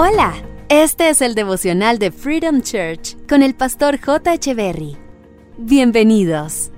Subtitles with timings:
[0.00, 0.32] Hola,
[0.68, 4.30] este es el devocional de Freedom Church con el pastor J.
[4.54, 4.96] Berry.
[5.58, 6.70] Bienvenidos.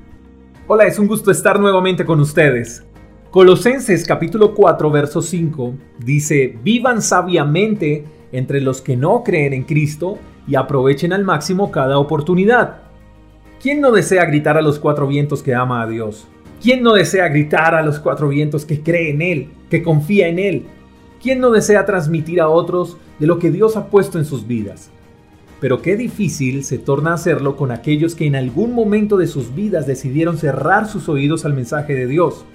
[0.66, 2.82] Hola, es un gusto estar nuevamente con ustedes.
[3.30, 10.18] Colosenses capítulo 4, verso 5 dice, vivan sabiamente entre los que no creen en Cristo
[10.48, 12.84] y aprovechen al máximo cada oportunidad.
[13.60, 16.26] ¿Quién no desea gritar a los cuatro vientos que ama a Dios?
[16.62, 20.38] ¿Quién no desea gritar a los cuatro vientos que cree en Él, que confía en
[20.38, 20.66] Él?
[21.22, 24.90] ¿Quién no desea transmitir a otros de lo que Dios ha puesto en sus vidas?
[25.60, 29.86] Pero qué difícil se torna hacerlo con aquellos que en algún momento de sus vidas
[29.86, 32.46] decidieron cerrar sus oídos al mensaje de Dios.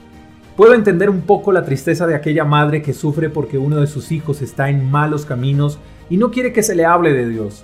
[0.57, 4.11] Puedo entender un poco la tristeza de aquella madre que sufre porque uno de sus
[4.11, 5.77] hijos está en malos caminos
[6.09, 7.63] y no quiere que se le hable de Dios.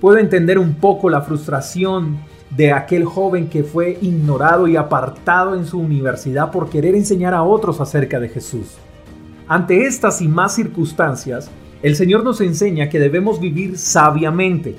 [0.00, 2.16] Puedo entender un poco la frustración
[2.48, 7.42] de aquel joven que fue ignorado y apartado en su universidad por querer enseñar a
[7.42, 8.78] otros acerca de Jesús.
[9.48, 11.48] Ante estas y más circunstancias,
[11.80, 14.74] el Señor nos enseña que debemos vivir sabiamente.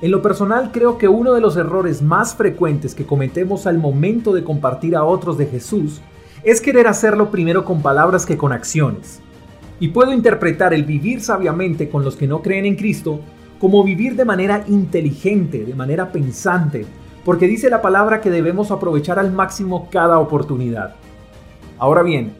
[0.00, 4.32] En lo personal creo que uno de los errores más frecuentes que cometemos al momento
[4.32, 6.00] de compartir a otros de Jesús
[6.42, 9.20] es querer hacerlo primero con palabras que con acciones.
[9.78, 13.20] Y puedo interpretar el vivir sabiamente con los que no creen en Cristo
[13.60, 16.86] como vivir de manera inteligente, de manera pensante,
[17.26, 20.94] porque dice la palabra que debemos aprovechar al máximo cada oportunidad.
[21.78, 22.32] Ahora bien,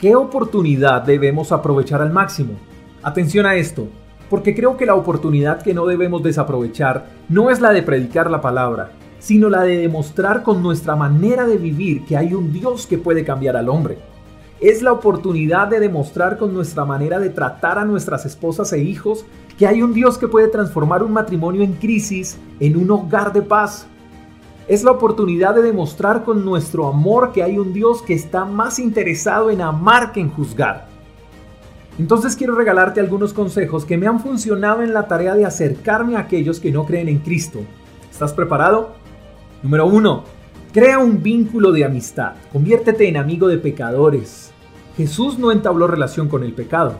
[0.00, 2.54] ¿qué oportunidad debemos aprovechar al máximo?
[3.02, 3.86] Atención a esto,
[4.30, 8.40] porque creo que la oportunidad que no debemos desaprovechar no es la de predicar la
[8.40, 12.96] palabra, sino la de demostrar con nuestra manera de vivir que hay un Dios que
[12.96, 13.98] puede cambiar al hombre.
[14.58, 19.26] Es la oportunidad de demostrar con nuestra manera de tratar a nuestras esposas e hijos
[19.58, 23.42] que hay un Dios que puede transformar un matrimonio en crisis en un hogar de
[23.42, 23.86] paz.
[24.70, 28.78] Es la oportunidad de demostrar con nuestro amor que hay un Dios que está más
[28.78, 30.86] interesado en amar que en juzgar.
[31.98, 36.20] Entonces quiero regalarte algunos consejos que me han funcionado en la tarea de acercarme a
[36.20, 37.58] aquellos que no creen en Cristo.
[38.12, 38.92] ¿Estás preparado?
[39.64, 40.22] Número 1.
[40.72, 42.34] Crea un vínculo de amistad.
[42.52, 44.52] Conviértete en amigo de pecadores.
[44.96, 46.94] Jesús no entabló relación con el pecado.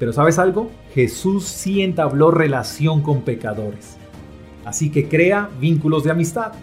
[0.00, 0.68] Pero ¿sabes algo?
[0.92, 3.98] Jesús sí entabló relación con pecadores.
[4.64, 6.54] Así que crea vínculos de amistad.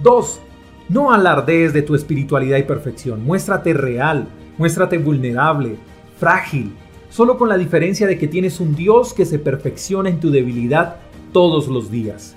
[0.00, 0.40] 2.
[0.88, 3.24] No alardees de tu espiritualidad y perfección.
[3.24, 5.76] Muéstrate real, muéstrate vulnerable,
[6.18, 6.72] frágil,
[7.10, 10.96] solo con la diferencia de que tienes un Dios que se perfecciona en tu debilidad
[11.32, 12.34] todos los días.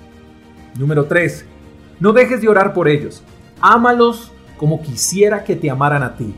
[0.78, 1.46] Número 3.
[2.00, 3.22] No dejes de orar por ellos.
[3.60, 6.34] Ámalos como quisiera que te amaran a ti.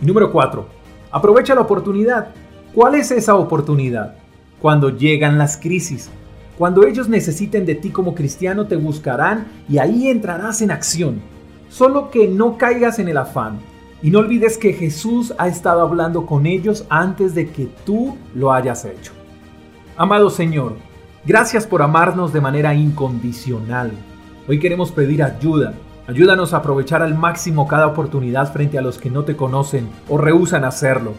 [0.00, 0.66] Y número 4.
[1.10, 2.28] Aprovecha la oportunidad.
[2.74, 4.14] ¿Cuál es esa oportunidad?
[4.60, 6.10] Cuando llegan las crisis,
[6.60, 11.22] cuando ellos necesiten de ti como cristiano te buscarán y ahí entrarás en acción.
[11.70, 13.60] Solo que no caigas en el afán.
[14.02, 18.52] Y no olvides que Jesús ha estado hablando con ellos antes de que tú lo
[18.52, 19.12] hayas hecho.
[19.96, 20.74] Amado Señor,
[21.24, 23.92] gracias por amarnos de manera incondicional.
[24.46, 25.72] Hoy queremos pedir ayuda.
[26.08, 30.18] Ayúdanos a aprovechar al máximo cada oportunidad frente a los que no te conocen o
[30.18, 31.14] rehusan hacerlo.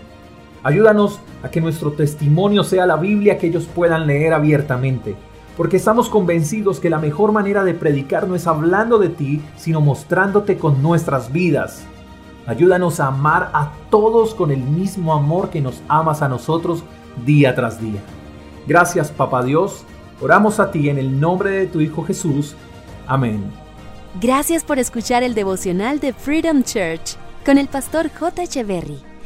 [0.61, 5.15] Ayúdanos a que nuestro testimonio sea la Biblia que ellos puedan leer abiertamente
[5.57, 9.81] porque estamos convencidos que la mejor manera de predicar no es hablando de ti, sino
[9.81, 11.83] mostrándote con nuestras vidas.
[12.47, 16.83] Ayúdanos a amar a todos con el mismo amor que nos amas a nosotros
[17.25, 18.01] día tras día.
[18.67, 19.83] Gracias, Papá Dios.
[20.21, 22.55] Oramos a ti en el nombre de tu Hijo Jesús.
[23.07, 23.43] Amén.
[24.19, 28.43] Gracias por escuchar el devocional de Freedom Church con el pastor J.
[28.43, 29.10] Echeverry.